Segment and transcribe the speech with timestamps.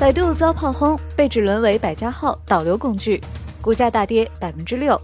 [0.00, 3.20] 百度遭炮轰，被指沦为百家号导流工具，
[3.60, 4.98] 股价大跌百分之六。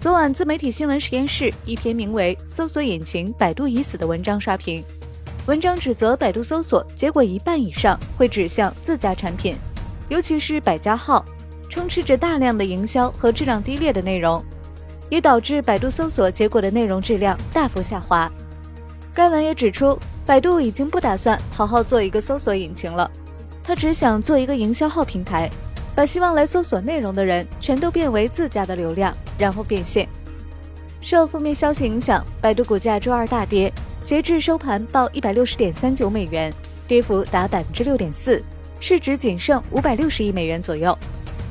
[0.00, 4.82] 昨晚，自媒体新闻实验室一篇名为《搜索引擎百度已死》的文章刷屏，
[5.46, 9.54] 文章指责百度搜索结果一半以上会指向自家产品，
[10.08, 11.24] 尤其是百家号，
[11.68, 14.44] 充斥着大量的营销和质量低劣的内容，
[15.10, 18.28] 也导致百度搜索结果的内容质量大幅下滑。
[19.14, 19.96] 该文也指出，
[20.26, 23.08] 百度已经不打算好好做一个搜索引擎了，
[23.64, 25.48] 他只想做一个营销号平台，
[25.94, 30.08] 把希望来搜索内容的人全都变为自家的流量，然后变现。
[31.00, 33.72] 受负面消息影响，百度股价周二大跌，
[34.04, 36.52] 截至收盘报一百六十点三九美元，
[36.86, 38.42] 跌幅达百分之六点四，
[38.80, 40.96] 市值仅剩五百六十亿美元左右。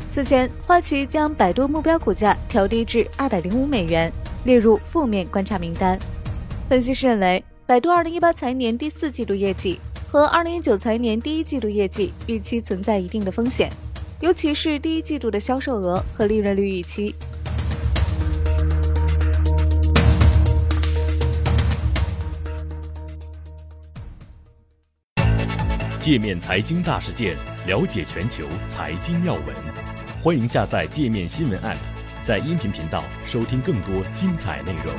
[0.10, 4.12] 此前，花旗将百度目标股价调低至二百零五美元，
[4.44, 5.98] 列入负面观察名单。
[6.68, 7.44] 分析师认为。
[7.64, 9.80] 百度二零一八财年第四季度业绩
[10.12, 13.72] 和二零一九财年第一季度业绩预期存在一定的风险，
[14.20, 17.16] 尤其是第一季度的销售额和利润率预期。
[25.98, 29.46] 界面财经大事件，了解全球财经要闻，
[30.22, 31.78] 欢迎下载界面新闻 App，
[32.22, 34.94] 在音频频道收听更多精彩内容。